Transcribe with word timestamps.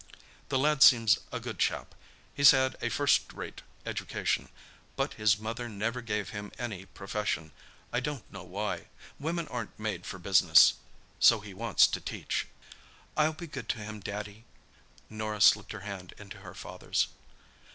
The 0.49 0.57
lad 0.57 0.81
seems 0.81 1.19
a 1.31 1.39
good 1.39 1.59
chap; 1.59 1.93
he's 2.33 2.49
had 2.49 2.75
a 2.81 2.89
first 2.89 3.31
rate 3.33 3.61
education. 3.85 4.49
But 4.95 5.13
his 5.13 5.37
mother 5.37 5.69
never 5.69 6.01
gave 6.01 6.29
him 6.29 6.51
any 6.57 6.87
profession; 6.87 7.51
I 7.93 7.99
don't 7.99 8.23
know 8.33 8.41
why. 8.41 8.87
Women 9.19 9.47
aren't 9.49 9.77
made 9.77 10.07
for 10.07 10.17
business. 10.17 10.73
So 11.19 11.39
he 11.41 11.53
wants 11.53 11.85
to 11.85 12.01
teach." 12.01 12.47
"I'll 13.15 13.33
be 13.33 13.45
good 13.45 13.69
to 13.69 13.77
him, 13.77 13.99
Daddy." 13.99 14.43
Norah 15.07 15.39
slipped 15.39 15.71
her 15.71 15.81
hand 15.81 16.15
into 16.17 16.39
her 16.39 16.55
father's. 16.55 17.05